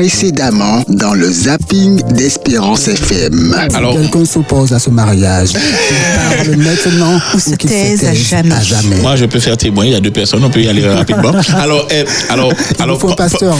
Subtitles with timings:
[0.00, 3.56] précédemment dans le zapping d'Espérance FM.
[3.74, 5.52] Alors- Quelqu'un s'oppose à ce mariage.
[5.54, 8.54] Il parle maintenant Ou se qu'il taise à jamais.
[8.54, 8.96] À jamais.
[8.96, 9.86] Moi, je peux faire témoin.
[9.86, 10.44] Il y a deux personnes.
[10.44, 11.32] On peut y aller rapidement.
[11.56, 13.56] Alors, euh, alors, Il alors, faut pasteur.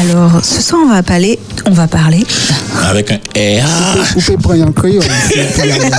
[0.00, 2.24] Alors, ce soir, on va parler, on va parler.
[2.90, 3.96] avec un R.
[4.16, 5.02] Vous pouvez prendre un crayon.
[5.30, 5.42] s'il
[5.72, 5.90] vous plaît.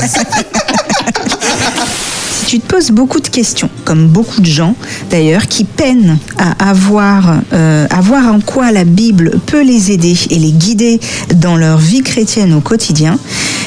[2.37, 4.74] Si tu te poses beaucoup de questions, comme beaucoup de gens
[5.12, 10.16] d'ailleurs, qui peinent à avoir, euh, à voir en quoi la Bible peut les aider
[10.30, 11.02] et les guider
[11.36, 13.20] dans leur vie chrétienne au quotidien,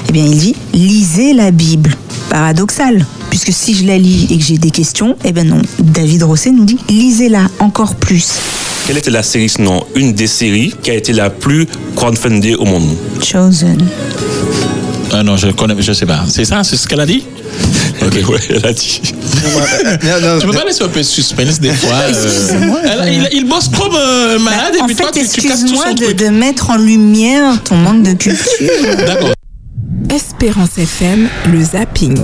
[0.09, 1.95] eh bien, il dit lisez la Bible.
[2.31, 5.61] Paradoxal, puisque si je la lis et que j'ai des questions, eh bien non.
[5.81, 8.39] David Rosset nous dit lisez-la encore plus.
[8.87, 12.65] Quelle était la série, sinon une des séries qui a été la plus crowdfundée au
[12.65, 12.97] monde?
[13.23, 13.79] Chosen.
[15.13, 16.21] Ah non, je connais, je sais pas.
[16.29, 17.25] C'est ça, c'est ce qu'elle a dit?
[18.03, 18.15] Ok.
[18.31, 19.01] Ouais, elle a dit.
[19.03, 21.93] Tu peux pas laisser un peu de suspense des fois.
[22.09, 22.75] euh,
[23.05, 25.61] elle- il, il bosse comme un malade et Bah, puis toi, fait, tu, tu casses
[25.61, 26.17] tout excuse-moi son de, truc.
[26.17, 28.71] de mettre en lumière ton manque de culture.
[29.07, 29.35] D'accord.
[30.09, 32.19] Espérance FM, le zapping.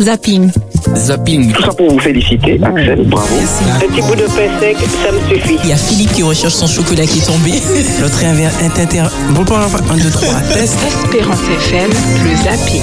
[0.00, 0.50] Zapping.
[0.94, 1.52] Zapping.
[1.52, 3.34] Tout ça pour vous féliciter, Axel, bravo.
[3.36, 3.64] Merci.
[3.74, 5.58] Un petit bout de pain sec, ça me suffit.
[5.64, 7.52] Il y a Philippe qui recherche son chocolat qui est tombé.
[8.00, 9.02] Le train vers inter...
[9.30, 10.76] Bon, bon, enfin, un, deux, trois, test.
[10.86, 11.90] Espérance FM,
[12.24, 12.82] le zapping.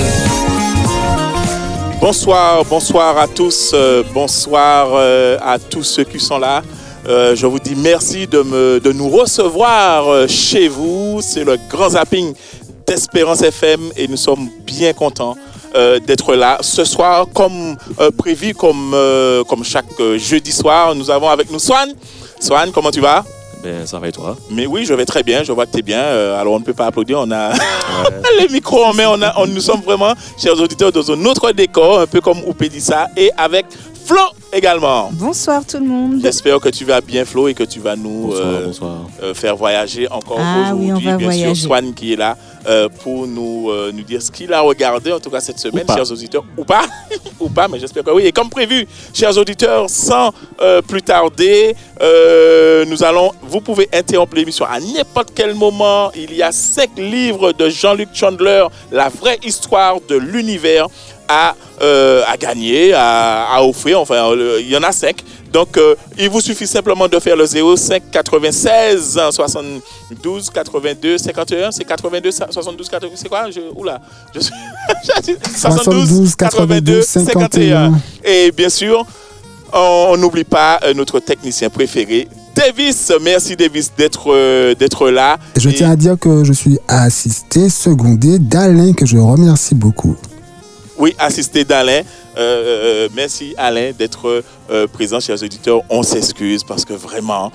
[2.02, 6.62] Bonsoir, bonsoir à tous, euh, bonsoir euh, à tous ceux qui sont là.
[7.08, 11.20] Euh, je vous dis merci de, me, de nous recevoir chez vous.
[11.22, 12.34] C'est le grand zapping
[12.88, 15.36] d'Espérance FM et nous sommes bien contents
[15.76, 17.28] euh, d'être là ce soir.
[17.34, 21.90] Comme euh, prévu, comme, euh, comme chaque euh, jeudi soir, nous avons avec nous Swan.
[22.40, 23.24] Swan, comment tu vas?
[23.64, 24.36] Ben, ça va et toi?
[24.52, 26.00] Mais oui, je vais très bien, je vois que tu es bien.
[26.02, 27.54] Euh, alors, on ne peut pas applaudir, on a
[28.40, 31.50] les micros en main, on a, on, nous sommes vraiment, chers auditeurs, dans un autre
[31.54, 33.66] décor, un peu comme Oupé dit ça, et avec
[34.06, 34.20] Flo
[34.52, 35.10] également.
[35.14, 36.20] Bonsoir tout le monde.
[36.22, 38.92] J'espère que tu vas bien, Flo, et que tu vas nous Bonsoir, euh, bonsoir.
[39.24, 41.08] euh, faire voyager encore Ah oui, aujourd'hui.
[41.08, 41.56] on va bien voyager.
[41.56, 42.36] sûr, Swan qui est là
[42.66, 45.86] euh, pour nous, euh, nous dire ce qu'il a regardé, en tout cas cette semaine,
[45.88, 46.84] chers auditeurs, ou pas,
[47.40, 48.26] ou pas, mais j'espère que oui.
[48.26, 51.76] Et comme prévu, chers auditeurs, sans euh, plus tarder,
[52.88, 56.12] nous allons, vous pouvez interrompre l'émission à n'importe quel moment.
[56.16, 60.88] Il y a cinq livres de Jean-Luc Chandler, La vraie histoire de l'univers
[61.28, 64.00] à, euh, à gagner, à, à offrir.
[64.00, 65.18] Enfin, il y en a cinq.
[65.52, 71.72] Donc, euh, il vous suffit simplement de faire le 05 96 72 82 51.
[71.72, 73.16] C'est 82 72 82.
[73.16, 73.52] C'est quoi?
[73.52, 74.02] Je, Oula.
[74.34, 74.52] Je suis,
[75.56, 77.94] 72, 82, 51.
[78.24, 79.06] Et bien sûr,
[79.72, 83.12] on n'oublie pas euh, notre technicien préféré, Davis.
[83.22, 85.38] Merci, Davis, d'être euh, d'être là.
[85.56, 90.16] Je Et- tiens à dire que je suis assisté, secondé d'Alain, que je remercie beaucoup.
[90.98, 92.02] Oui, assisté d'Alain.
[92.36, 95.82] Euh, euh, merci Alain d'être euh, présent, chers auditeurs.
[95.90, 97.52] On s'excuse parce que vraiment,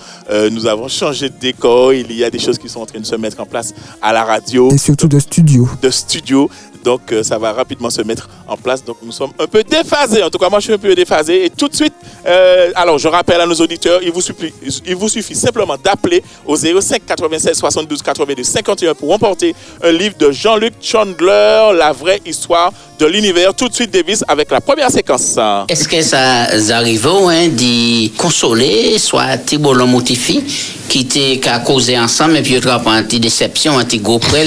[0.51, 1.93] nous avons changé de décor.
[1.93, 4.13] Il y a des choses qui sont en train de se mettre en place à
[4.13, 5.69] la radio, Et surtout de studio.
[5.81, 6.51] de studio.
[6.85, 8.85] Donc, euh, ça va rapidement se mettre en place.
[8.85, 10.23] Donc, nous sommes un peu déphasés.
[10.23, 11.45] En tout cas, moi, je suis un peu déphasé.
[11.45, 11.95] Et tout de suite,
[12.27, 17.57] euh, alors, je rappelle à nos auditeurs, il vous suffit, simplement d'appeler au 05 96
[17.57, 23.55] 72 82 51 pour remporter un livre de Jean-Luc Chandler, La vraie histoire de l'univers.
[23.55, 25.39] Tout de suite, Davis, avec la première séquence.
[25.69, 30.43] Est-ce que ça arrive hein, d'y consoler, soit Thibault Moutifi,
[30.89, 32.81] qui était qu'à causer ensemble, et puis il a
[33.11, 34.01] une déception, un petit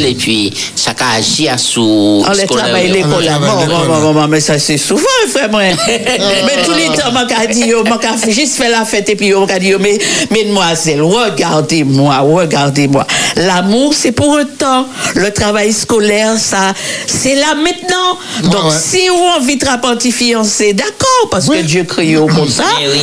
[0.08, 2.21] et puis ça a agi à sous.
[2.28, 3.40] On les travaille l'école là.
[3.40, 5.62] Bon, bon, bon, bon, bon, mais ça c'est souvent, frère, moi.
[5.88, 7.72] Mais tous les temps, qu'a dit,
[8.02, 9.98] qu'a fait juste faire la fête, et puis mon qu'a dit, mais,
[10.30, 13.06] mesdemoiselles, regardez-moi, regardez-moi.
[13.36, 14.88] L'amour, c'est pour un temps.
[15.16, 16.74] Le travail scolaire, ça,
[17.08, 18.52] c'est là maintenant.
[18.52, 22.50] Donc, si vous avez envie de rapanti fiancé, d'accord, parce que Dieu crée au comme
[22.50, 22.64] ça.
[22.82, 23.00] Oui.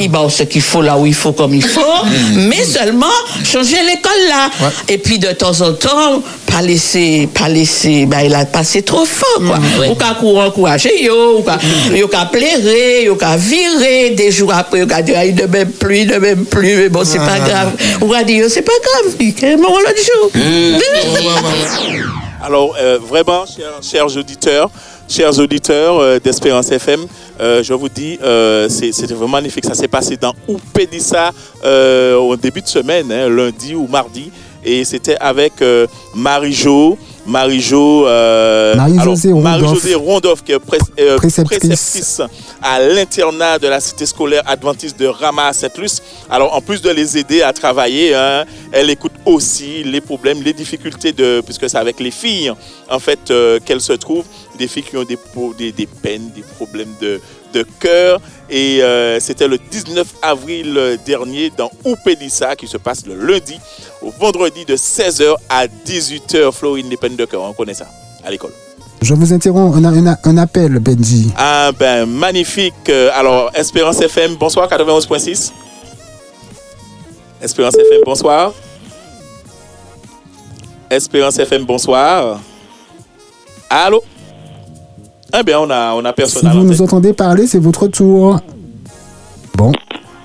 [0.00, 1.80] Il va ce qu'il faut là où il faut comme il faut,
[2.34, 3.06] mais seulement
[3.44, 4.50] changer l'école là.
[4.88, 9.04] Et puis de temps en temps, pas laisser, pas laisser, ben il a passé trop
[9.04, 9.58] fort quoi.
[9.80, 9.88] Ouais.
[9.90, 11.58] Ou qu'à courir encourager yo, ou qu'à
[11.96, 15.70] yo qu'à plairer, yo qu'à virer, des jours après, yo qu'à dire ah, de même
[15.72, 17.72] pluie, de même pluie, mais bon c'est pas grave.
[18.00, 20.30] Ou qu'à dire c'est pas grave, il est mort l'autre jour.
[22.44, 24.68] Alors, euh, vraiment, chers, chers auditeurs,
[25.08, 27.06] chers auditeurs euh, d'Espérance FM,
[27.40, 29.64] euh, je vous dis, euh, c'est- c'était vraiment magnifique.
[29.64, 31.30] Ça s'est passé dans Oupédissa
[31.64, 34.30] euh, au début de semaine, hein, lundi ou mardi.
[34.64, 35.86] Et c'était avec euh,
[36.16, 36.98] Marie-Jo.
[37.26, 38.06] Marie-Jo.
[38.06, 38.74] euh,
[39.42, 41.58] Marie-Josée Rondolph, qui est pré- euh, Préceptrice.
[41.60, 42.20] préceptrice
[42.62, 46.02] à l'internat de la cité scolaire adventiste de Rama à Saint-Luce.
[46.30, 50.52] Alors, en plus de les aider à travailler, hein, elle écoute aussi les problèmes, les
[50.52, 52.52] difficultés de, puisque c'est avec les filles,
[52.90, 54.24] en fait, euh, qu'elle se trouve,
[54.58, 57.20] des filles qui ont des, pro- des, des peines, des problèmes de,
[57.52, 58.20] de cœur.
[58.50, 63.58] Et euh, c'était le 19 avril dernier dans Oupédissa qui se passe le lundi
[64.02, 66.52] au vendredi de 16h à 18h.
[66.52, 67.86] Florine Les peines de cœur, on connaît ça
[68.24, 68.52] à l'école.
[69.00, 71.30] Je vous interromps, on a un, un appel, Benji.
[71.36, 72.74] Ah ben magnifique.
[72.88, 75.50] Euh, Alors Espérance FM, bonsoir 91.6.
[77.42, 78.52] Espérance FM, bonsoir.
[80.88, 82.38] Espérance FM, bonsoir.
[83.68, 84.04] Allô?
[85.38, 87.86] Eh bien, on a, on a personne Si à vous nous entendez parler, c'est votre
[87.88, 88.38] tour.
[89.56, 89.72] Bon,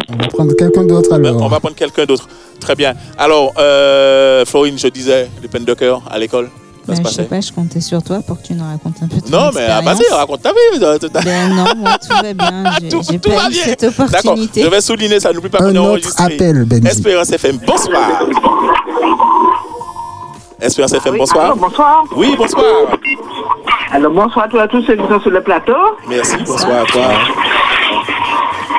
[0.10, 1.42] on va prendre quelqu'un d'autre Ben, alors.
[1.44, 2.28] on va prendre quelqu'un d'autre.
[2.60, 2.94] Très bien.
[3.18, 6.50] Alors, euh, Florine, je disais, les peines de cœur à l'école.
[6.88, 9.20] Ben, je sais pas, je comptais sur toi pour que tu nous racontes un peu
[9.20, 10.80] ton Non, mais ah, vas-y, raconte ta vie.
[11.26, 12.64] Ben non, moi, tout va bien.
[12.82, 13.64] J'ai Tout- va eu bien.
[13.66, 14.64] cette D'accord, opportunité.
[14.64, 15.34] je vais souligner ça.
[15.34, 16.24] N'oublie pas qu'on est autre enregistré.
[16.36, 16.88] appel, Benji.
[16.88, 18.26] Espérance FM, bonsoir.
[20.60, 21.46] Espérance FM, Oui, bonsoir.
[21.46, 22.04] allô, bonsoir.
[22.16, 22.66] Oui, bonsoir.
[23.92, 25.76] Alors, bonsoir à toi à tous ceux qui sont sur le plateau.
[26.08, 27.04] Merci, bonsoir à toi.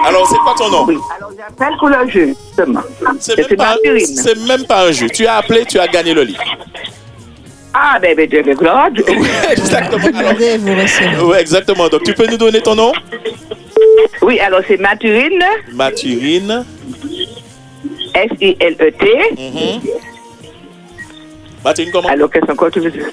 [0.06, 0.86] Alors, c'est quoi ton nom?
[0.88, 2.80] Alors, j'appelle pour le jeu, justement.
[3.20, 5.08] C'est même, pas- c'est même pas un jeu.
[5.08, 6.42] Tu as appelé, tu as gagné le livre.
[7.74, 9.04] Ah, ben, ben, ben, Claude.
[9.50, 10.04] exactement.
[10.06, 11.22] Demandez, vous recevez.
[11.22, 11.88] Oui, exactement.
[11.88, 12.92] Donc, tu peux nous donner ton nom?
[14.22, 15.44] Oui, alors, c'est Mathurine,
[15.74, 16.64] Mathurine.
[18.14, 19.06] S-I-L-E-T.
[19.38, 19.80] Mhm.
[21.64, 23.06] Mathurine, comment Alors, qu'est-ce qu'on tu veux dire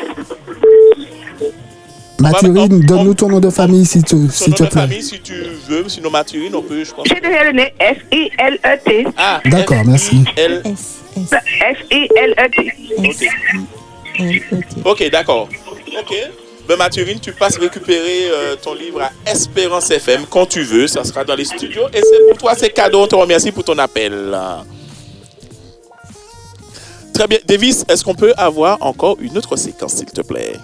[2.20, 4.82] Mathurine, donne-nous ton nom de famille s'il te, Ton s'il nom te de plaît.
[4.82, 5.34] famille, si tu
[5.68, 5.88] veux.
[5.90, 7.06] Sinon, Mathurine, on peut, je pense.
[7.08, 9.08] J'ai derrière le nez, S-I-L-E-T.
[9.18, 10.24] Ah, D'accord, merci.
[10.38, 10.62] L.
[11.16, 12.74] S-I-L-E-T.
[14.86, 15.50] Ok, d'accord.
[16.00, 16.14] Ok.
[16.68, 20.88] Ben, Mathurine, tu passes récupérer euh, ton livre à Espérance FM quand tu veux.
[20.88, 21.88] Ça sera dans les studios.
[21.94, 23.02] Et c'est pour toi, c'est cadeau.
[23.04, 24.14] On te remercie pour ton appel.
[27.16, 27.38] Très bien.
[27.48, 30.60] Davis, est-ce qu'on peut avoir encore une autre séquence, s'il te plaît?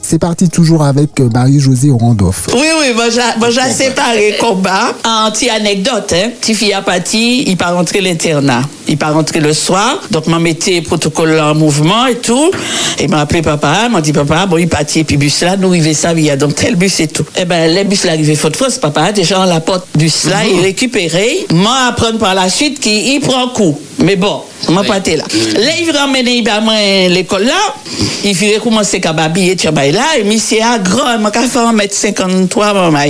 [0.00, 2.46] C'est parti toujours avec euh, Marie-Josée Randolph.
[2.52, 6.14] Oui, oui, moi j'ai moi, j'ai séparé combat en petite anecdote.
[6.14, 6.30] Hein.
[6.40, 8.62] Petit fille à parti, il pas rentré l'internat.
[8.86, 10.00] Il pas rentré le soir.
[10.12, 12.50] Donc, m'a mettais protocole en mouvement et tout.
[12.98, 15.00] Et m'a appelé papa, m'a dit papa, bon, il parti.
[15.00, 17.26] Et puis bus là, nous arrivons ça, il y a donc tel bus et tout.
[17.36, 20.60] Eh ben, les bus là arrivaient faute fausse, papa, déjà la porte bus là, il
[20.60, 21.46] récupéré.
[21.52, 23.78] M'a apprendre par la suite qu'il il prend coup.
[23.98, 27.74] Mais bon, emmener il va m'emmener l'école là.
[28.22, 30.02] Il fait commencer à babiller, tu vois, là.
[30.18, 33.00] Et monsieur a grand, m'a qu'à faire 1m53, maman.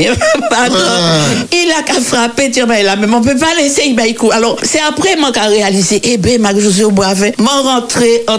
[0.49, 1.49] Pas grand.
[1.53, 2.97] Il a qu'à frapper, tu vois, là.
[2.97, 4.31] Mais on peut pas laisser, il baille coup.
[4.31, 8.39] Alors, c'est après, moi, qu'à réaliser, eh ben, Marie-Josée Auboivet, m'a rentré en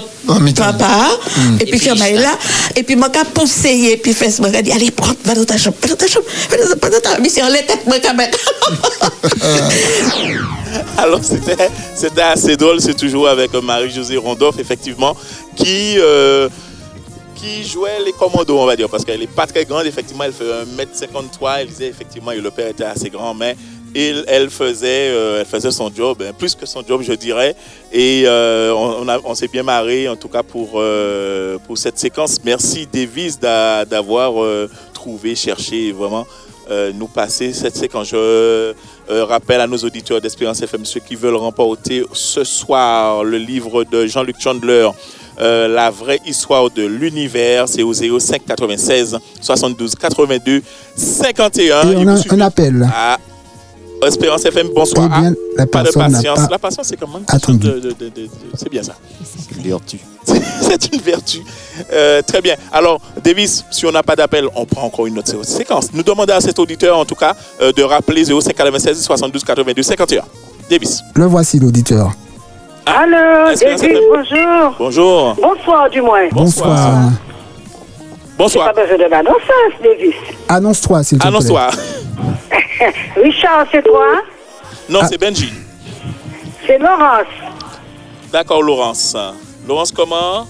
[0.55, 1.09] papa,
[1.59, 2.37] et puis tu vois, là.
[2.75, 5.57] Et puis, m'a qu'à pousser, et puis fait, m'a dit, allez, prends, va dans ta
[5.57, 7.27] chambre, va dans ta chambre, va dans ta- va dans ta chambre.
[7.43, 8.31] On les tête, moi, quand même.
[10.97, 12.79] Alors, c'était, c'était assez drôle.
[12.81, 15.15] C'est toujours avec euh, Marie-Josée Randolph, effectivement,
[15.55, 16.47] qui, euh,
[17.35, 19.85] qui jouait les commandos, on va dire, parce qu'elle n'est pas très grande.
[19.85, 21.57] Effectivement, elle fait 1m53.
[21.61, 23.55] Elle disait, effectivement, et le père était assez grand, mais
[23.95, 27.55] elle, elle faisait, euh, elle faisait son job, hein, plus que son job, je dirais.
[27.91, 31.77] Et euh, on, on a- on s'est bien marré, en tout cas, pour, euh, pour
[31.77, 32.37] cette séquence.
[32.43, 34.33] Merci, Davis, d'a- d'avoir
[34.93, 36.25] trouvé, cherché, vraiment
[36.93, 38.09] nous passer cette séquence.
[38.11, 38.73] Je
[39.23, 44.05] rappelle à nos auditeurs d'Espérance FM, ceux qui veulent remporter ce soir le livre de
[44.05, 44.87] Jean-Luc Chandler,
[45.41, 50.61] euh, La vraie histoire de l'univers, c'est au 05 96 72 82
[50.95, 51.81] 51.
[51.91, 52.87] Et on a un appel.
[54.05, 55.09] Espérance FM, bonsoir.
[55.15, 56.35] Eh bien, la pas de patience.
[56.35, 57.19] pas La patience, c'est comment
[58.55, 58.93] C'est bien ça.
[59.63, 59.99] Vertu.
[60.61, 61.39] C'est une vertu.
[61.91, 62.55] Euh, très bien.
[62.71, 65.89] Alors, Davis, si on n'a pas d'appel, on prend encore une autre sé- séquence.
[65.93, 69.81] Nous demandons à cet auditeur, en tout cas, euh, de rappeler 05 96 72 82
[69.83, 70.23] 51.
[70.69, 71.01] Davis.
[71.15, 72.11] Le voici, l'auditeur.
[72.85, 73.77] Allô, FM.
[74.09, 74.75] bonjour.
[74.79, 75.35] Bonjour.
[75.41, 76.27] Bonsoir, du moins.
[76.31, 77.09] Bonsoir.
[78.37, 78.73] Bonsoir.
[78.73, 80.15] Pas besoin de Davis.
[80.47, 81.29] Annonce-toi, s'il te plaît.
[81.29, 81.67] Annonce-toi.
[83.15, 84.07] Richard, c'est toi?
[84.89, 85.51] Non, c'est Benji.
[86.65, 87.25] C'est Laurence.
[88.31, 89.15] D'accord, Laurence.
[89.67, 90.47] Laurence, comment?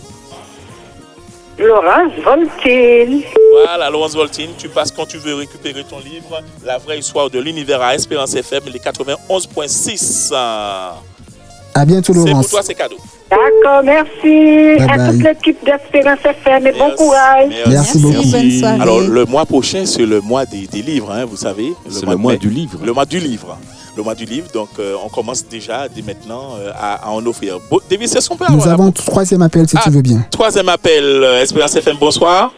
[1.57, 3.23] Laurence Voltine.
[3.65, 7.39] Voilà, Laurence Voltine, tu passes quand tu veux récupérer ton livre, La vraie histoire de
[7.39, 10.33] l'univers à Espérance FM, les 91.6.
[10.33, 12.49] À bientôt, C'est pour Laurence.
[12.49, 12.97] toi, c'est cadeau.
[13.31, 15.11] D'accord, merci Bye à bye.
[15.13, 17.49] toute l'équipe d'Espérance FM et bon courage.
[17.67, 18.29] Merci beaucoup.
[18.29, 18.81] bonne soirée.
[18.81, 21.73] Alors, le mois prochain, c'est le mois des, des livres, hein, vous savez.
[21.89, 22.77] C'est le mois du livre.
[22.83, 23.57] Le mois du livre.
[23.95, 24.47] Le mois du livre.
[24.53, 27.57] Donc, euh, on commence déjà, dès maintenant, euh, à, à en offrir.
[27.69, 29.81] Bon, David, est-ce qu'on peut Nous avoir avons un troisième appel, si Ah.
[29.85, 30.25] tu veux bien.
[30.29, 32.53] Troisième appel, euh, Espérance FM, bonsoir.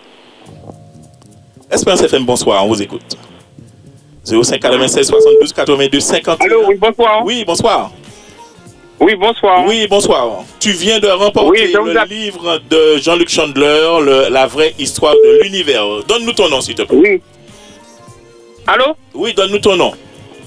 [1.71, 3.15] Espérance FM, bonsoir, on vous écoute.
[4.23, 6.45] 05 96 72 82 51.
[6.45, 7.23] Allô, oui, bonsoir.
[7.25, 7.91] Oui, bonsoir.
[9.03, 9.65] Oui, bonsoir.
[9.67, 10.43] Oui, bonsoir.
[10.59, 15.43] Tu viens de remporter Oui, le livre de Jean-Luc Chandler, le- La vraie histoire de
[15.43, 15.83] l'univers.
[16.07, 16.97] Donne-nous ton nom, s'il te plaît.
[16.97, 17.21] Oui.
[18.65, 18.95] Allô?
[19.13, 19.91] Oui, donne-nous ton nom.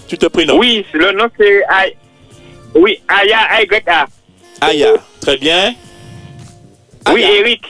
[0.08, 0.58] Tu te prénommes.
[0.58, 1.96] Oui, le nom c'est Ay-
[2.74, 4.06] Oui, Aya A-Y-A.
[4.62, 5.74] Aya, très bien.
[7.12, 7.62] Oui, Eric.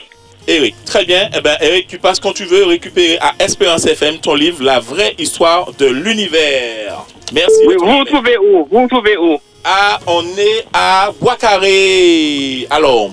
[0.47, 1.29] Eric, très bien.
[1.35, 4.79] Eh ben, Eric, tu passes quand tu veux récupérer à Espérance FM ton livre La
[4.79, 7.03] vraie histoire de l'univers.
[7.33, 7.59] Merci.
[7.67, 8.65] Oui, vous vous trouvez où?
[8.71, 9.37] Vous vous trouvez où?
[9.69, 12.67] Ah, on est à Bois-Carré.
[12.69, 13.09] Alors,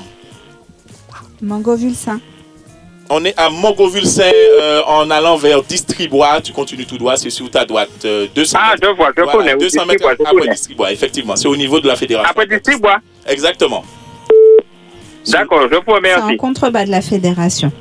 [1.42, 2.20] Mango Vulsin.
[3.10, 4.30] on est à Montgoville-Saint
[4.60, 6.40] euh, en allant vers Distribois.
[6.40, 7.90] Tu continues tout droit, c'est sur ta droite.
[8.04, 9.54] euh, 200 Ah, je vois, je Voilà, connais.
[9.54, 10.52] oui, 200 mètres après connais.
[10.52, 11.34] Distribois, effectivement.
[11.36, 12.30] C'est au niveau de la fédération.
[12.30, 13.84] Après Distribois Exactement.
[15.26, 16.36] D'accord, je vous C'est en remercie.
[16.36, 17.72] contrebas de la fédération.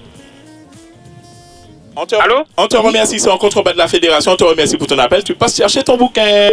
[1.96, 2.16] On te,
[2.58, 4.32] on te remercie, c'est en contrebas de la fédération.
[4.32, 5.24] On te remercie pour ton appel.
[5.24, 6.50] Tu passes chercher ton bouquin.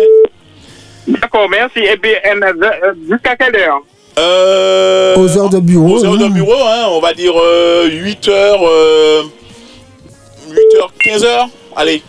[1.07, 1.81] D'accord, merci.
[1.81, 3.81] Et puis, euh, euh, jusqu'à quelle heure?
[4.19, 5.99] Euh, Aux heures de bureau.
[5.99, 6.31] Aux heures de hein.
[6.31, 9.23] bureau, hein, on va dire euh, 8 heures, euh,
[10.51, 11.49] 8 heures, 15 heures.
[11.77, 12.03] Allez,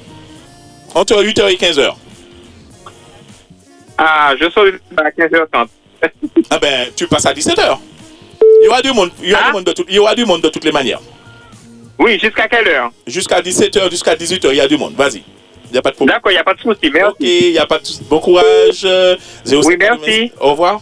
[0.95, 1.97] entre 8 heures et 15 heures.
[3.97, 4.65] Ah, je sors
[4.97, 5.67] à 15h30.
[6.49, 7.79] Ah ben, tu passes à 17 heures.
[8.61, 10.15] Il y aura du monde, il y aura du monde de, tout- il y aura
[10.15, 10.99] du monde de toutes les manières.
[11.99, 12.91] Oui, jusqu'à quelle heure?
[13.05, 14.95] Jusqu'à 17 heures, jusqu'à 18 heures, il y a du monde.
[14.95, 15.21] Vas-y.
[15.71, 16.15] Il n'y a pas de problème.
[16.17, 16.91] D'accord, il n'y a pas de souci.
[16.93, 17.11] Merci.
[17.11, 18.01] Ok, il n'y a pas de souci.
[18.09, 18.85] Bon courage.
[19.45, 20.31] 05 Oui, merci.
[20.39, 20.79] Au revoir.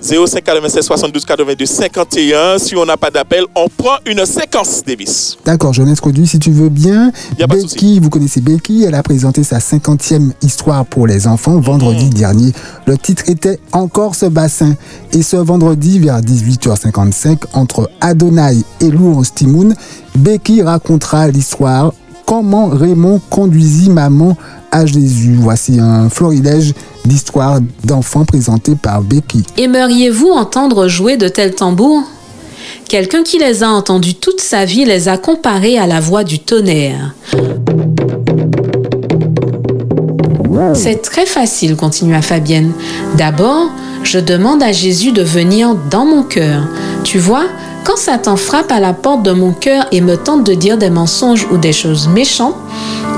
[0.00, 2.58] 05 96 72 82 51.
[2.58, 5.36] Si on n'a pas d'appel, on prend une séquence, Davis.
[5.44, 7.10] D'accord, je l'introduis si tu veux bien.
[7.40, 11.08] Y a pas de Becky, vous connaissez Becky, elle a présenté sa 50e histoire pour
[11.08, 12.10] les enfants vendredi Mhm.
[12.14, 12.52] dernier.
[12.86, 14.76] Le titre était Encore ce bassin.
[15.12, 19.74] Et ce vendredi vers 18h55, entre Adonai et Louis Timoun,
[20.14, 21.92] Becky racontera l'histoire
[22.26, 24.36] Comment Raymond conduisit maman
[24.70, 25.36] à Jésus.
[25.38, 29.44] Voici un florilège d'histoires d'enfants présentées par Becky.
[29.56, 32.02] Aimeriez-vous entendre jouer de tels tambours?
[32.88, 36.38] Quelqu'un qui les a entendus toute sa vie les a comparés à la voix du
[36.38, 37.14] tonnerre.
[40.74, 42.72] C'est très facile, continua Fabienne.
[43.16, 43.70] D'abord,
[44.02, 46.68] je demande à Jésus de venir dans mon cœur.
[47.02, 47.46] Tu vois,
[47.84, 50.90] quand Satan frappe à la porte de mon cœur et me tente de dire des
[50.90, 52.56] mensonges ou des choses méchantes,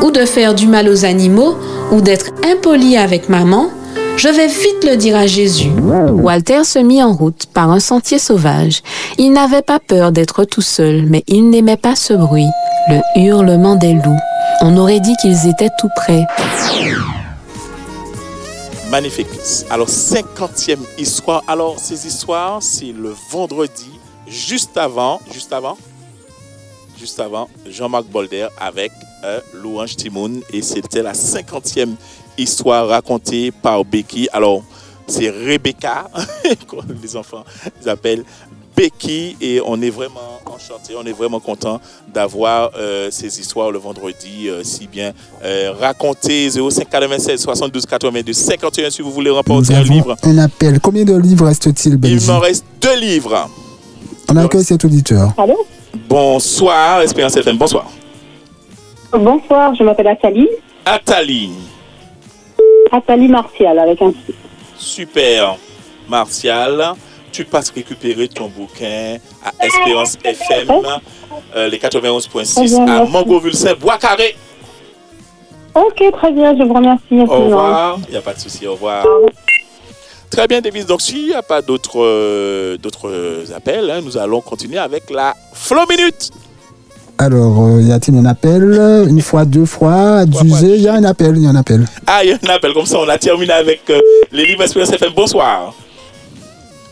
[0.03, 1.55] ou de faire du mal aux animaux,
[1.93, 3.69] ou d'être impoli avec maman,
[4.17, 5.71] je vais vite le dire à Jésus.
[6.11, 8.83] Walter se mit en route par un sentier sauvage.
[9.19, 12.49] Il n'avait pas peur d'être tout seul, mais il n'aimait pas ce bruit,
[12.89, 14.21] le hurlement des loups.
[14.63, 16.25] On aurait dit qu'ils étaient tout près.
[18.91, 19.27] Magnifique.
[19.69, 21.43] Alors, 50e histoire.
[21.47, 23.96] Alors, ces histoires, c'est le vendredi,
[24.27, 25.77] juste avant, juste avant,
[26.99, 28.93] juste avant, Jean-Marc Bolder avec
[29.25, 30.41] euh, Louange Timoun.
[30.53, 31.95] Et c'était la 50e
[32.39, 34.29] histoire racontée par Becky.
[34.33, 34.63] Alors,
[35.07, 36.11] c'est Rebecca,
[37.03, 37.45] les enfants
[37.81, 38.25] ils appellent
[38.77, 39.37] Becky.
[39.41, 41.81] Et on est vraiment enchanté, on est vraiment content
[42.13, 45.13] d'avoir euh, ces histoires le vendredi euh, si bien
[45.79, 46.51] racontées.
[46.51, 50.17] 05 96 72 82 51 si vous voulez Nous remporter un livre.
[50.23, 50.81] un appel.
[50.81, 53.49] Combien de livres reste-t-il, Il m'en reste deux livres.
[54.29, 55.33] On accueille cet auditeur.
[55.39, 55.67] Allô
[56.09, 57.57] Bonsoir, Espérance FM.
[57.57, 57.87] Bonsoir.
[59.13, 60.49] Bonsoir, je m'appelle Athalie.
[60.85, 61.53] Athalie.
[62.93, 64.35] Athalie Martial avec un C.
[64.77, 65.57] Super.
[66.09, 66.93] Martial,
[67.33, 70.71] tu passes récupérer ton bouquin à Espérance FM,
[71.57, 73.13] euh, les 91.6 à merci.
[73.13, 74.37] Mangovulsin, Bois-Carré.
[75.75, 77.99] Ok, très bien, je vous remercie Au revoir.
[78.09, 78.67] Il n'y a pas de souci.
[78.67, 79.05] Au revoir.
[80.31, 80.87] Très bien, Davis.
[80.87, 85.35] Donc, s'il n'y a pas d'autres euh, d'autres appels, hein, nous allons continuer avec la
[85.53, 86.31] Flow Minute.
[87.19, 89.07] Alors, euh, y a-t-il un appel?
[89.09, 91.87] Une fois, deux fois, adjugé Il y a un appel, il y a un appel.
[92.07, 92.75] Ah, il y a un appel.
[92.75, 94.01] Comme ça, on a terminé avec euh,
[94.33, 95.13] les livres Espérance FM.
[95.15, 95.73] Bonsoir.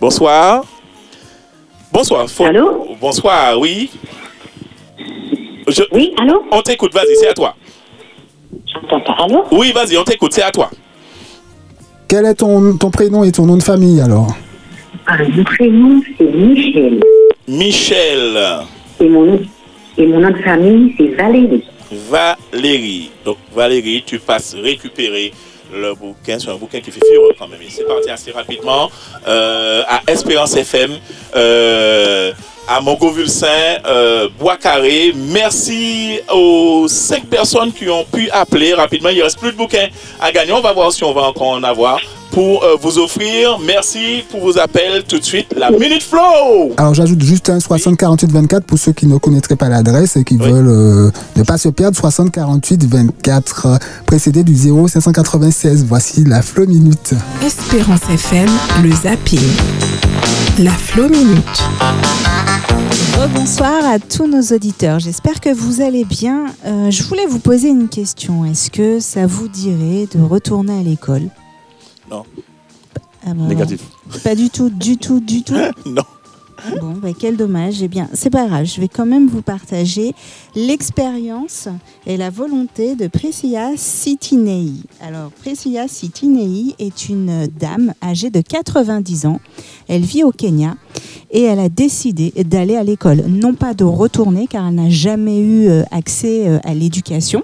[0.00, 0.64] Bonsoir.
[1.93, 2.26] Bonsoir.
[2.41, 2.87] Allô?
[3.00, 3.91] Bonsoir, oui.
[5.93, 6.43] Oui, allô?
[6.50, 7.55] On t'écoute, vas-y, c'est à toi.
[8.73, 9.45] J'entends pas, allô?
[9.53, 10.71] Oui, vas-y, on t'écoute, c'est à toi.
[12.08, 14.34] Quel est ton, ton prénom et ton nom de famille alors
[15.06, 17.00] Alors, mon prénom, c'est Michel.
[17.49, 18.38] Michel.
[19.00, 19.40] Et mon, nom-
[19.99, 21.64] et mon nom de famille, c'est Valérie.
[22.11, 23.11] Valérie.
[23.25, 25.32] Donc, Valérie, tu passes récupérer
[25.75, 26.38] le bouquin.
[26.38, 27.58] C'est un bouquin qui fait fureur quand même.
[27.68, 28.90] C'est parti assez rapidement
[29.26, 30.90] euh, à Espérance FM,
[31.37, 32.32] euh,
[32.68, 33.47] à Montgovulsin,
[33.87, 35.14] euh, Bois-Carré.
[35.33, 39.11] Merci aux cinq personnes qui ont pu appeler rapidement.
[39.11, 39.88] Il ne reste plus de bouquins
[40.21, 40.52] à gagner.
[40.52, 41.99] On va voir si on va encore en avoir
[42.35, 43.59] pour euh, vous offrir.
[43.64, 45.04] Merci pour vos appels.
[45.06, 46.73] Tout de suite, la Minute Flow.
[46.76, 50.25] Alors, j'ajoute juste un 60 48 24 pour ceux qui ne connaîtraient pas l'adresse et
[50.25, 51.97] qui veulent euh, ne pas se perdre.
[51.97, 55.85] 60 48 24 euh, précédé du 0 596.
[55.88, 57.14] Voici la Flow Minute.
[57.44, 58.50] Espérance FM,
[58.83, 59.40] le zapping.
[60.59, 61.62] La Flow Minute.
[63.16, 64.99] Bonsoir à tous nos auditeurs.
[64.99, 66.47] J'espère que vous allez bien.
[66.66, 68.44] Euh, je voulais vous poser une question.
[68.44, 71.30] Est-ce que ça vous dirait de retourner à l'école?
[72.11, 72.25] Non.
[73.25, 73.83] Ah bah, Négatif.
[74.23, 75.54] Pas du tout, du tout, du tout.
[75.87, 76.02] non.
[76.80, 77.83] Bon, bah, quel dommage.
[77.83, 78.64] Eh bien, c'est pas grave.
[78.64, 80.14] Je vais quand même vous partager
[80.54, 81.68] l'expérience
[82.06, 84.73] et la volonté de Priscilla Sitinei.
[85.00, 89.40] Alors, Priscilla Sitinei est une dame âgée de 90 ans.
[89.88, 90.76] Elle vit au Kenya
[91.30, 93.25] et elle a décidé d'aller à l'école.
[93.28, 97.42] Non pas de retourner car elle n'a jamais eu euh, accès euh, à l'éducation,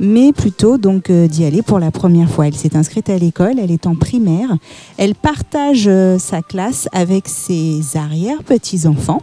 [0.00, 2.46] mais plutôt donc euh, d'y aller pour la première fois.
[2.46, 4.56] Elle s'est inscrite à l'école, elle est en primaire.
[4.96, 9.22] Elle partage euh, sa classe avec ses arrière-petits-enfants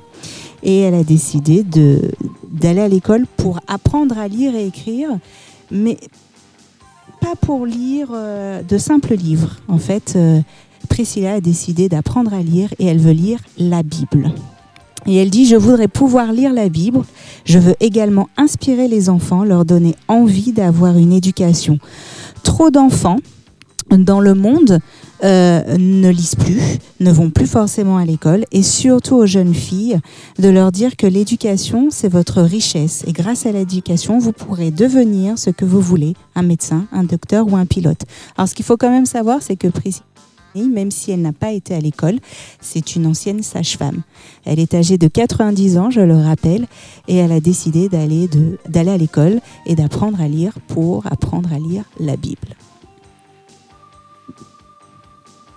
[0.64, 2.12] et elle a décidé de-
[2.52, 5.10] d'aller à l'école pour apprendre à lire et écrire,
[5.72, 5.98] mais
[7.20, 9.58] pas pour lire euh, de simples livres.
[9.68, 10.18] En fait,
[10.90, 14.32] Priscilla a décidé d'apprendre à lire et elle veut lire la Bible.
[15.08, 17.02] Et elle dit, je voudrais pouvoir lire la Bible,
[17.46, 21.80] je veux également inspirer les enfants, leur donner envie d'avoir une éducation.
[22.44, 23.18] Trop d'enfants
[23.90, 24.80] dans le monde
[25.24, 26.60] euh, ne lisent plus,
[27.00, 30.00] ne vont plus forcément à l'école, et surtout aux jeunes filles,
[30.40, 33.04] de leur dire que l'éducation, c'est votre richesse.
[33.08, 37.52] Et grâce à l'éducation, vous pourrez devenir ce que vous voulez, un médecin, un docteur
[37.52, 38.02] ou un pilote.
[38.38, 39.68] Alors ce qu'il faut quand même savoir, c'est que
[40.56, 42.20] même si elle n'a pas été à l'école,
[42.60, 44.02] c'est une ancienne sage-femme.
[44.46, 46.68] Elle est âgée de 90 ans, je le rappelle,
[47.08, 51.52] et elle a décidé d'aller de- d'aller à l'école et d'apprendre à lire pour apprendre
[51.54, 52.56] à lire la Bible.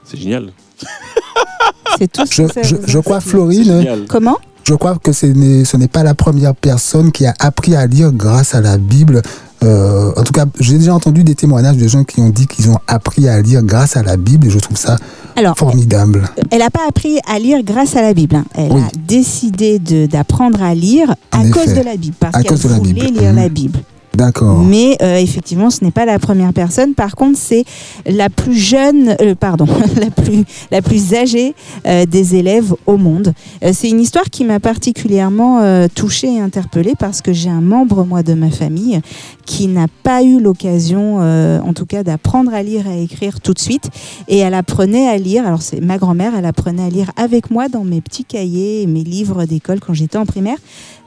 [0.04, 0.52] C'est génial.
[1.98, 3.20] C'est tout ce Je, que ça je- je crois.
[3.20, 4.36] Florine, Comment?
[4.64, 7.86] Je crois que ce n'est ce n'est pas la première personne qui a appris à
[7.86, 9.20] lire grâce à la Bible.
[9.64, 12.68] Euh, en tout cas, j'ai déjà entendu des témoignages de gens qui ont dit qu'ils
[12.70, 14.96] ont appris à lire grâce à la Bible et je trouve ça
[15.36, 16.28] Alors, formidable.
[16.50, 18.36] Elle n'a pas appris à lire grâce à la Bible.
[18.36, 18.44] hein.
[18.54, 18.82] Elle Oui.
[18.82, 21.80] a décidé d'apprendre à lire à En cause effet.
[21.80, 23.18] de la Bible, parce qu'elle voulait Bible.
[23.20, 23.36] lire Mhm.
[23.36, 23.78] la Bible.
[24.14, 24.58] D'accord.
[24.58, 26.94] Mais euh, effectivement, ce n'est pas la première personne.
[26.94, 27.64] Par contre, c'est
[28.06, 29.66] la plus jeune, euh, pardon,
[30.00, 31.54] la plus, la plus âgée
[31.86, 33.32] euh, des élèves au monde.
[33.64, 37.60] Euh, c'est une histoire qui m'a particulièrement euh, touchée et interpellée parce que j'ai un
[37.60, 39.00] membre, moi, de ma famille
[39.46, 43.40] qui n'a pas eu l'occasion, euh, en tout cas, d'apprendre à lire et à écrire
[43.40, 43.90] tout de suite.
[44.28, 47.68] Et elle apprenait à lire, alors c'est ma grand-mère, elle apprenait à lire avec moi
[47.68, 50.56] dans mes petits cahiers mes livres d'école quand j'étais en primaire.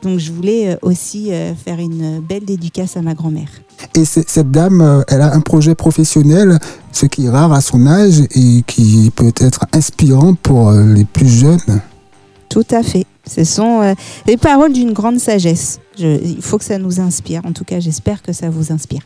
[0.04, 3.50] Donc je voulais euh, aussi euh, faire une belle dédicace à ma grand-mère.
[3.96, 6.60] Et cette dame, euh, elle a un projet professionnel,
[6.92, 11.28] ce qui est rare à son âge et qui peut être inspirant pour les plus
[11.28, 11.82] jeunes.
[12.50, 13.06] Tout à fait.
[13.26, 13.94] Ce sont euh,
[14.26, 15.80] les paroles d'une grande sagesse.
[16.00, 17.42] Je- il faut que ça nous inspire.
[17.46, 19.02] En tout cas, j'espère que ça vous inspire.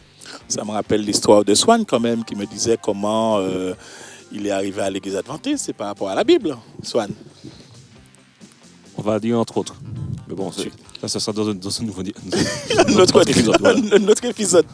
[0.47, 3.73] Ça me rappelle l'histoire de Swan quand même, qui me disait comment euh,
[4.31, 5.63] il est arrivé à l'église adventiste.
[5.65, 7.09] C'est par rapport à la Bible, Swan.
[8.97, 9.75] On va dire entre autres.
[10.31, 10.49] Mais bon,
[11.03, 12.13] là, ça sera dans un, dans un nouveau di-
[12.95, 13.57] notre, autre épisode.
[13.59, 13.79] voilà.
[13.99, 14.65] notre épisode.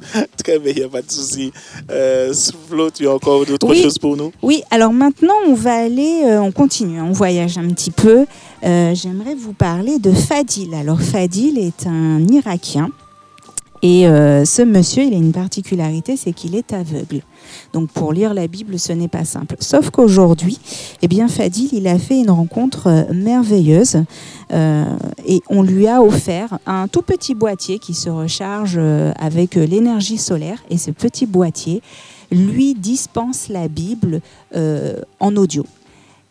[0.44, 1.52] Très bien, il n'y a pas de souci.
[1.90, 2.32] Euh,
[2.70, 3.82] Flo, tu as encore d'autres Oui.
[3.82, 4.32] choses pour nous?
[4.44, 8.26] Oui, alors maintenant, on va aller, euh, on continue, hein, on voyage un petit peu.
[8.64, 10.76] Euh, J'aimerais vous parler de Fadil.
[10.76, 12.90] Alors, Fadil est un Irakien.
[13.82, 17.22] Et euh, ce monsieur, il a une particularité, c'est qu'il est aveugle.
[17.74, 19.56] Donc pour lire la Bible, ce n'est pas simple.
[19.60, 20.60] Sauf qu'aujourd'hui,
[21.02, 24.04] eh bien Fadil, il a fait une rencontre euh, merveilleuse
[24.52, 24.86] euh,
[25.26, 28.80] et on lui a offert un tout petit boîtier qui se recharge
[29.20, 30.64] avec l'énergie solaire.
[30.70, 31.82] Et ce petit boîtier
[32.32, 34.22] lui dispense la Bible
[35.20, 35.66] en audio.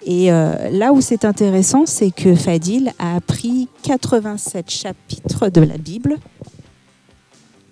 [0.04, 6.16] Et là où c'est intéressant, c'est que Fadil a appris 87 chapitres de la Bible.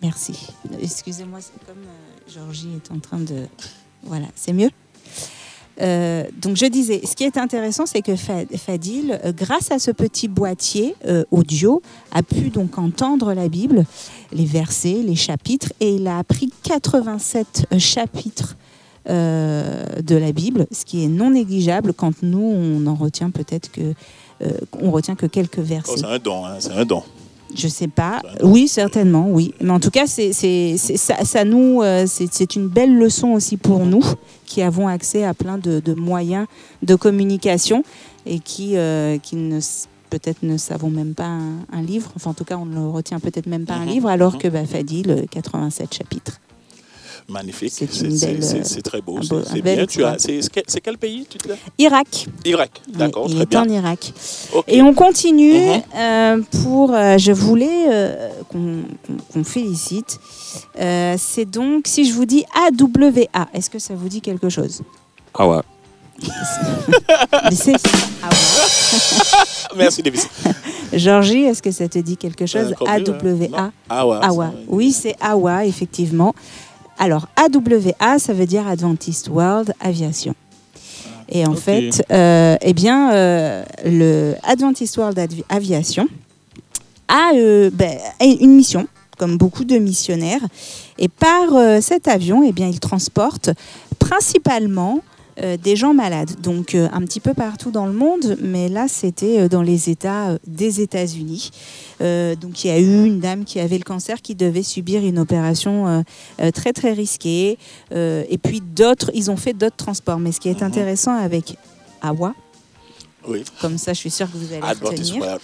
[0.05, 0.35] Merci.
[0.81, 3.47] Excusez-moi, c'est comme euh, Georgie est en train de...
[4.03, 4.71] Voilà, c'est mieux
[5.81, 9.81] Euh, donc je disais, ce qui est intéressant, c'est que Fa- Fadil, euh, grâce à
[9.81, 13.85] ce petit boîtier euh, audio, a pu donc entendre la Bible,
[14.31, 18.55] les versets, les chapitres, et il a appris 87 chapitres
[19.09, 23.73] euh, de la Bible, ce qui est non négligeable quand nous on en retient peut-être
[23.73, 23.95] que
[24.43, 25.97] euh, on retient que quelques Oh, versets.
[25.97, 27.03] C'est un don, hein, c'est un don.
[27.57, 28.21] Je sais pas.
[28.43, 29.55] Oui, certainement, oui.
[29.61, 32.97] Mais en tout cas, c'est, c'est, c'est- ça, ça nous, euh, c'est, c'est une belle
[32.97, 34.03] leçon aussi pour nous
[34.45, 36.47] qui avons accès à plein de, de moyens
[36.83, 37.85] de communication
[38.27, 39.61] et qui, euh, qui ne,
[40.11, 42.11] peut-être ne savons même pas un, un livre.
[42.17, 44.39] Enfin, en tout cas, on ne retient peut-être même pas un Mhm, livre, alors mhm.
[44.41, 46.41] que bah, Fadil, euh, 87 chapitres.
[47.29, 47.73] Magnifique.
[47.73, 49.19] C'est très beau.
[49.23, 49.87] C'est bien.
[49.87, 50.41] Tu as, c'est
[50.83, 52.27] quel- pays tu te Irak.
[52.45, 52.71] Irak.
[52.89, 53.63] D'accord, il très est bien.
[53.63, 54.13] en Irak.
[54.69, 55.83] Et on continue Mhm.
[55.97, 56.93] euh, pour.
[56.93, 60.19] euh, je voulais euh, qu'on félicite.
[60.79, 64.83] Euh, C'est donc, si je vous dis AWA, est-ce que ça vous dit quelque chose?
[65.33, 65.61] Ah ouais.
[67.53, 67.73] C'est-
[68.23, 69.77] ah ouais.
[69.77, 70.29] Merci, Davis.
[70.93, 72.73] Georgie, est-ce que ça te dit quelque chose?
[72.81, 73.73] mieux, AWA.
[73.89, 74.21] Awa.
[74.25, 74.53] AWA.
[74.69, 76.33] Oui, c'est AWA, effectivement.
[76.99, 80.35] Alors, AWA, ça veut dire Adventist World Aviation.
[81.29, 86.07] Et en fait, euh, eh bien, euh, le Adventist World Advi- Aviation
[87.09, 88.87] a euh, ben, a une mission,
[89.19, 90.43] comme beaucoup de missionnaires.
[90.99, 91.49] Et par
[91.83, 93.51] cet avion, eh bien, il transporte
[93.99, 95.01] principalement
[95.43, 98.87] euh, des gens malades, donc euh, un petit peu partout dans le monde, mais là
[98.89, 101.51] c'était euh, dans les États des États-Unis.
[102.01, 105.19] Donc il y a eu une dame qui avait le cancer qui devait subir une
[105.19, 106.05] opération
[106.53, 107.57] très très risquée,
[107.93, 110.19] et puis d'autres, ils ont fait d'autres transports.
[110.19, 111.57] Mais ce qui est intéressant avec
[112.03, 112.35] AWA,
[113.27, 113.45] Oui.
[113.61, 115.39] comme ça je suis sûre que vous allez retenir.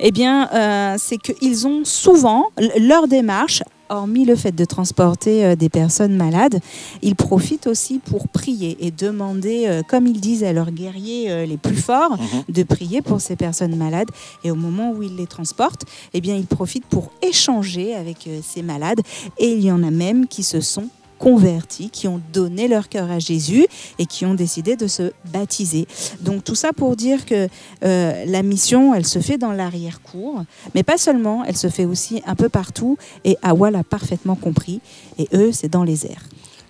[0.00, 2.46] Eh bien, euh, c'est qu'ils ont souvent,
[2.78, 6.60] leur démarche, hormis le fait de transporter euh, des personnes malades,
[7.02, 11.46] ils profitent aussi pour prier et demander, euh, comme ils disent à leurs guerriers euh,
[11.46, 12.16] les plus forts,
[12.48, 14.08] de prier pour ces personnes malades.
[14.44, 18.62] Et au moment où ils les transportent, eh bien, ils profitent pour échanger avec ces
[18.62, 19.00] malades.
[19.38, 23.10] Et il y en a même qui se sont convertis, qui ont donné leur cœur
[23.10, 23.66] à Jésus
[23.98, 25.86] et qui ont décidé de se baptiser.
[26.20, 27.48] Donc tout ça pour dire que
[27.84, 32.22] euh, la mission, elle se fait dans l'arrière-cour, mais pas seulement, elle se fait aussi
[32.26, 34.80] un peu partout et Awa l'a parfaitement compris
[35.18, 36.24] et eux, c'est dans les airs.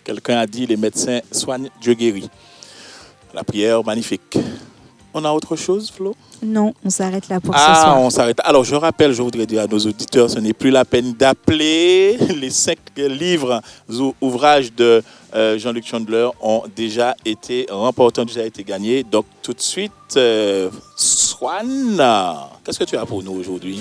[0.04, 2.30] Quelqu'un a dit les médecins soignent, Dieu guérit.
[3.34, 4.38] La prière magnifique.
[5.14, 6.14] On a autre chose, Flo?
[6.42, 8.38] Non, on s'arrête là pour ce Ah, on s'arrête.
[8.44, 12.18] Alors, je rappelle, je voudrais dire à nos auditeurs, ce n'est plus la peine d'appeler.
[12.40, 15.02] Les cinq livres ou ouvrages de
[15.34, 19.02] euh, Jean-Luc Chandler ont déjà été remportés, ont déjà été gagnés.
[19.04, 21.96] Donc, tout de suite, euh, Swan,
[22.64, 23.80] qu'est-ce que tu as pour nous aujourd'hui?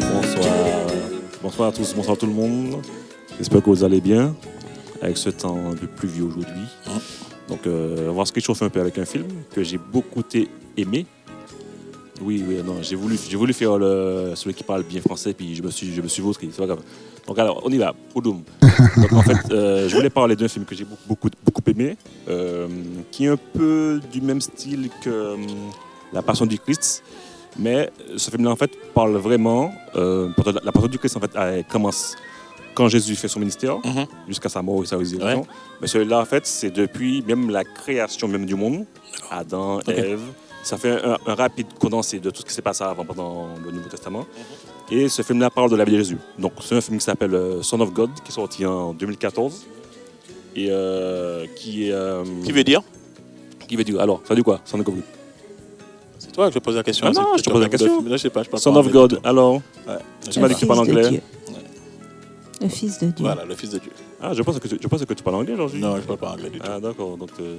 [0.00, 0.54] Bonsoir.
[1.42, 2.82] Bonsoir à tous, bonsoir tout le monde.
[3.38, 4.34] J'espère que vous allez bien
[5.02, 6.66] avec ce temps un peu pluvieux aujourd'hui.
[7.48, 10.22] Donc, euh, on va se réchauffer un peu avec un film que j'ai beaucoup
[10.76, 11.06] aimé.
[12.20, 15.54] Oui, oui, non, j'ai voulu, j'ai voulu faire le, celui qui parle bien français, puis
[15.54, 16.80] je me suis, je me suis vautré, c'est pas grave.
[17.26, 18.42] Donc alors, on y va, Oudoum.
[18.96, 21.96] Donc en fait, euh, je voulais parler d'un film que j'ai beaucoup, beaucoup, beaucoup aimé,
[22.28, 22.66] euh,
[23.12, 25.36] qui est un peu du même style que euh,
[26.12, 27.04] La Passion du Christ,
[27.58, 30.30] mais ce film-là en fait parle vraiment, euh,
[30.64, 32.16] la Passion du Christ en fait, elle commence
[32.78, 33.76] quand Jésus fait son ministère,
[34.28, 35.44] jusqu'à sa mort et sa résurrection.
[35.80, 38.84] Mais celui-là en fait, c'est depuis même la création même du monde,
[39.30, 39.88] Adam, Ok.
[39.88, 40.20] Ève.
[40.62, 43.70] Ça fait un, un rapide condensé de tout ce qui s'est passé avant pendant le
[43.70, 44.26] Nouveau Testament.
[44.90, 46.18] Et ce film-là parle de la vie de Jésus.
[46.38, 49.66] Donc, c'est un film qui s'appelle euh, Son of God, qui est sorti en 2014.
[50.56, 51.92] Et euh, qui est.
[51.92, 52.82] euh, Qui veut dire?
[53.66, 53.98] Qui veut dire?
[54.00, 54.60] Alors, ça dit quoi?
[54.64, 55.00] Son of God.
[56.18, 57.06] C'est toi que je pose la question.
[57.08, 58.02] Ah non, je te pose la question.
[58.02, 58.98] de- Je sais pas, je parle Son pas of anglais.
[59.00, 59.54] God, alors
[59.86, 59.94] Ouais.
[60.30, 61.22] Tu m'as dit que tu parles anglais Dieu.
[62.60, 63.24] Le Fils de Dieu.
[63.24, 63.92] Voilà, le Fils de Dieu.
[64.20, 65.80] Ah, je pense que tu, je pense que tu parles anglais aujourd'hui.
[65.80, 66.66] Non, je parle pas anglais du tout.
[66.68, 67.16] Ah, d'accord.
[67.16, 67.56] Donc, euh,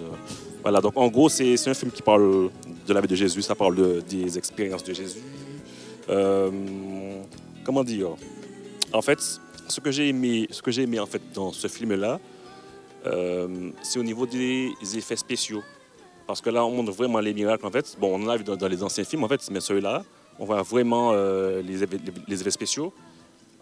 [0.61, 0.81] voilà.
[0.81, 2.49] Donc, en gros, c'est c'est un film qui parle
[2.87, 3.41] de la vie de Jésus.
[3.41, 5.19] Ça parle de- des expériences de Jésus.
[6.09, 6.49] Euh,
[7.63, 8.09] comment dire?
[8.91, 9.19] En fait,
[9.67, 12.19] ce que j'ai aimé, ce que j'ai aimé en fait dans ce film-là,
[13.05, 15.61] euh, c'est au niveau des effets spéciaux.
[16.27, 17.65] Parce que là, on montre vraiment les miracles.
[17.65, 19.61] En fait, bon, on en a vu dans, dans les anciens films, en fait, mais
[19.61, 20.03] celui-là,
[20.37, 22.93] on voit vraiment euh, les, effets, les- les effets spéciaux.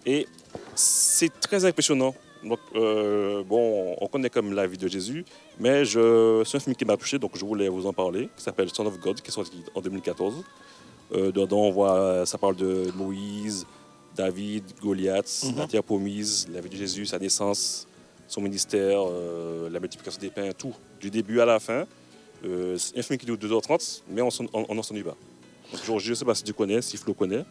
[0.05, 0.27] Et
[0.75, 2.13] c'est très impressionnant.
[2.43, 5.25] Donc, euh, bon, on connaît comme la vie de Jésus,
[5.59, 8.43] mais je, c'est un film qui m'a touché, donc je voulais vous en parler, qui
[8.43, 10.43] s'appelle Son of God, qui est sorti en 2014.
[11.13, 13.65] Euh, dedans, on voit, ça parle de Moïse,
[14.15, 15.57] David, Goliath, Mhm.
[15.57, 17.87] la terre promise, la vie de Jésus, sa naissance,
[18.27, 21.85] son ministère, euh, la multiplication des pains, tout, du début à la fin.
[22.45, 25.15] Euh, c'est un film qui dure 2h30, mais on n'en s'ennuie pas.
[25.87, 27.43] Donc, je ne sais pas si tu connais, si Flo connaît.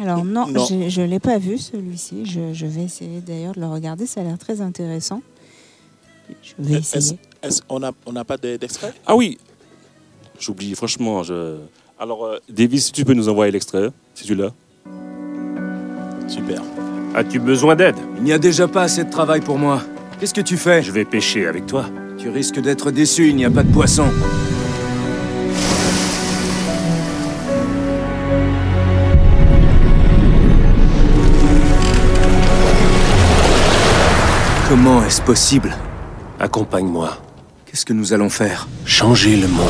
[0.00, 0.46] Alors non,
[0.88, 2.24] je ne l'ai pas vu celui-ci.
[2.26, 4.06] Je, je vais essayer d'ailleurs de le regarder.
[4.06, 5.22] Ça a l'air très intéressant.
[6.42, 7.18] Je vais essayer.
[7.78, 8.92] n'a on n'a pas de- d'extrait?
[9.06, 9.38] Ah oui
[10.40, 11.22] J'oublie, franchement.
[11.22, 11.58] Je...
[11.98, 14.52] Alors, euh, Davis, si tu peux nous envoyer l'extrait, si tu l'as.
[16.26, 16.62] Super.
[17.14, 17.96] As-tu besoin d'aide?
[18.16, 19.82] Il n'y a déjà pas assez de travail pour moi.
[20.18, 20.82] Qu'est-ce que tu fais?
[20.82, 21.86] Je vais pêcher avec toi.
[22.18, 24.06] Tu risques d'être déçu, il n'y a pas de poisson.
[34.74, 35.76] Comment est-ce possible
[36.40, 37.18] Accompagne-moi.
[37.66, 39.66] Qu'est-ce que nous allons faire Changer le monde.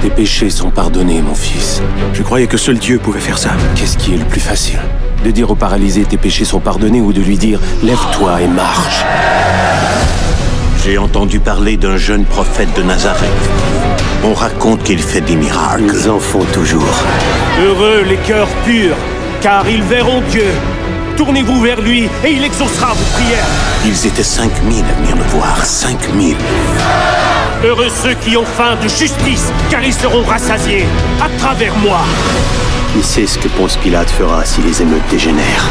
[0.00, 1.82] Tes péchés sont pardonnés, mon fils.
[2.14, 3.50] Je croyais que seul Dieu pouvait faire ça.
[3.76, 4.78] Qu'est-ce qui est le plus facile
[5.26, 9.04] De dire au paralysé tes péchés sont pardonnés ou de lui dire lève-toi et marche
[10.82, 13.28] J'ai entendu parler d'un jeune prophète de Nazareth.
[14.24, 15.84] On raconte qu'il fait des miracles.
[15.92, 17.04] Ils en font toujours.
[17.62, 18.96] Heureux les cœurs purs,
[19.42, 20.50] car ils verront Dieu.
[21.18, 23.44] Tournez-vous vers lui et il exaucera vos prières.
[23.84, 25.64] Ils étaient 5000 à venir me voir.
[25.64, 26.36] 5000.
[27.64, 30.86] Heureux ceux qui ont faim de justice, car ils seront rassasiés
[31.20, 31.98] à travers moi.
[32.92, 35.68] Qui sait ce que Ponce Pilate fera si les émeutes dégénèrent?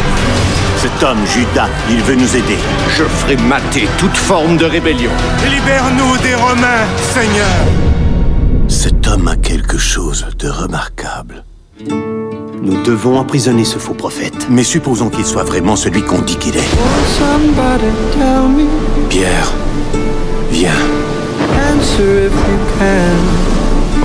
[0.76, 2.58] Cet homme, Judas, il veut nous aider.
[2.90, 5.12] Je ferai mater toute forme de rébellion.
[5.50, 7.48] Libère-nous des Romains, Seigneur.
[8.68, 11.46] Cet homme a quelque chose de remarquable.
[12.62, 14.48] Nous devons emprisonner ce faux prophète.
[14.50, 16.70] Mais supposons qu'il soit vraiment celui qu'on dit qu'il est.
[19.10, 19.52] Pierre,
[20.52, 20.72] viens.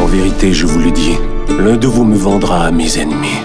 [0.00, 1.16] En vérité, je vous le dis,
[1.58, 3.40] l'un de vous me vendra à mes ennemis.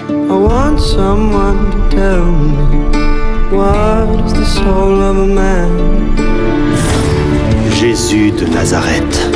[7.80, 9.30] Jésus de Nazareth.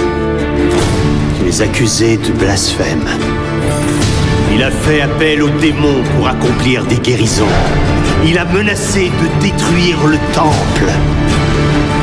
[1.38, 3.06] Tu es accusé de blasphème.
[4.54, 7.46] Il a fait appel aux démons pour accomplir des guérisons.
[8.24, 10.92] Il a menacé de détruire le temple.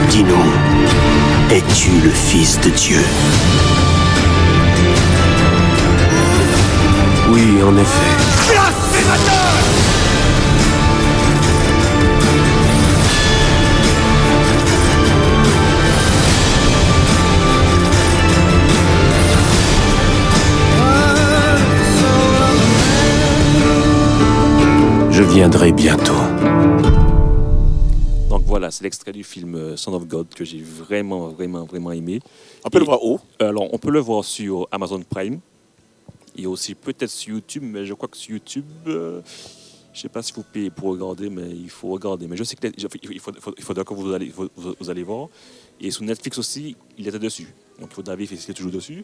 [0.09, 0.51] Dis-nous,
[1.51, 3.03] es-tu le Fils de Dieu?
[7.31, 9.58] Oui, en effet.
[25.33, 26.13] Viendrai bientôt.
[28.29, 31.91] Donc voilà, c'est l'extrait du film euh, Son of God que j'ai vraiment, vraiment, vraiment
[31.91, 32.19] aimé.
[32.63, 33.19] On peut Et- le voir où?
[33.39, 35.39] Alors, on peut le voir sur Amazon Prime.
[36.35, 39.19] Et aussi peut-être sur YouTube, mais je crois que sur YouTube, euh,
[39.93, 42.27] je ne sais pas si vous payez pour regarder, mais il faut regarder.
[42.27, 44.47] Mais je sais qu'il il faut, il faut, il faudra que vous allez, vous,
[44.79, 45.27] vous allez voir.
[45.81, 47.47] Et sur Netflix aussi, il était dessus.
[47.79, 49.03] Donc il faudra vérifier s'il est toujours dessus.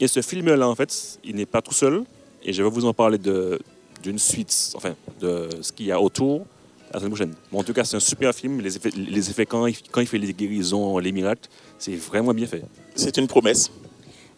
[0.00, 2.02] Et ce film-là, en fait, il n'est pas tout seul.
[2.42, 3.58] Et je vais vous en parler de-
[4.04, 6.46] d'une suite, enfin, de ce qu'il y a autour
[6.92, 7.34] la semaine prochaine.
[7.52, 8.60] En tout cas, c'est un super film.
[8.60, 12.46] Les effets, les effets quand, quand il fait les guérisons, les miracles, c'est vraiment bien
[12.46, 12.62] fait.
[12.94, 13.70] C'est une promesse.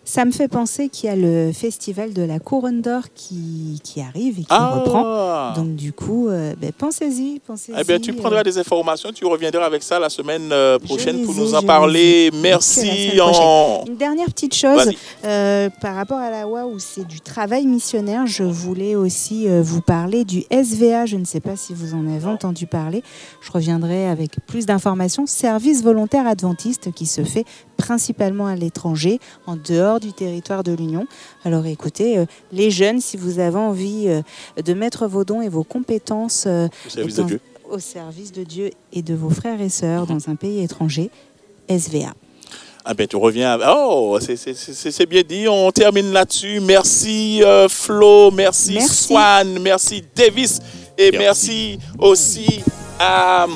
[0.09, 4.01] Ça me fait penser qu'il y a le festival de la Couronne d'Or qui, qui
[4.01, 4.77] arrive et qui Ah.
[4.77, 5.53] reprend.
[5.61, 7.75] Donc du coup, euh, ben, pensez-y, pensez-y.
[7.77, 11.25] Eh bien, tu euh, prendras des informations, tu reviendras avec ça la semaine euh, prochaine
[11.25, 12.31] pour ai, nous en parler.
[12.41, 13.21] Merci.
[13.21, 13.83] En...
[13.89, 14.93] Une dernière petite chose
[15.25, 19.61] euh, par rapport à la WA où c'est du travail missionnaire, je voulais aussi euh,
[19.61, 21.07] vous parler du SVA.
[21.07, 23.03] Je ne sais pas si vous en avez entendu parler.
[23.41, 25.27] Je reviendrai avec plus d'informations.
[25.27, 27.45] Service volontaire adventiste qui se fait
[27.77, 31.07] principalement à l'étranger, en dehors du territoire de l'Union.
[31.45, 34.23] Alors écoutez, euh, les jeunes, si vous avez envie euh,
[34.63, 37.41] de mettre vos dons et vos compétences euh, Au service étant- de Dieu.
[37.71, 41.11] au service de Dieu et de vos frères et sœurs dans un pays étranger,
[41.69, 42.13] SVA.
[42.89, 43.59] Ah ben, tu reviens.
[43.77, 45.49] Oh, c'est- bien dit.
[45.49, 46.61] On termine là-dessus.
[46.61, 48.95] Merci euh, Flo, merci, Merci.
[49.07, 50.61] Swan, merci Davis
[50.97, 52.63] et merci, aussi
[53.01, 53.47] à,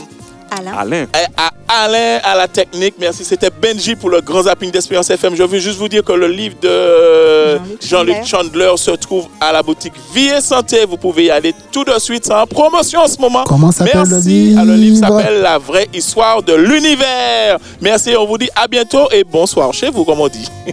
[0.51, 0.73] Alain.
[0.77, 1.07] Alain.
[1.37, 2.95] à, à Alain à la technique.
[2.99, 3.25] Merci.
[3.25, 5.35] C'était Benji pour le grand zapping d'Espérance FM.
[5.37, 9.63] Je veux juste vous dire que le livre de Jean-Luc Chandler se trouve à la
[9.63, 10.85] boutique Vie et Santé.
[10.89, 12.25] Vous pouvez y aller tout de suite.
[12.27, 13.45] C'est en promotion en ce moment.
[13.45, 14.55] Comment s'appelle le Merci.
[14.59, 17.59] Ah, le livre livre s'appelle La vraie histoire de l'univers.
[17.81, 18.15] Merci.
[18.19, 20.49] On vous dit à bientôt et bonsoir chez vous, comme on dit.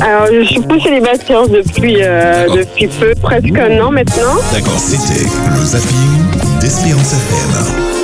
[0.00, 4.34] Alors, je suis plus célibataire depuis, euh, depuis peu, presque un an maintenant.
[4.52, 8.01] D'accord, c'était le zapping d'Espérance FM.